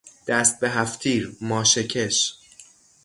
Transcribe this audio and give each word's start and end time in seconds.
دست 0.27 0.59
به 0.59 0.69
هفتتیر، 0.69 1.35
ماشه 1.41 1.87
کش 1.87 2.33